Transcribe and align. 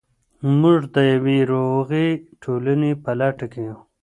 موږ 0.59 0.79
د 0.95 0.97
يوې 1.13 1.37
روغي 1.51 2.07
ټولني 2.43 2.91
په 3.03 3.11
لټه 3.19 3.45
کي 3.51 3.61
يو. 3.67 3.77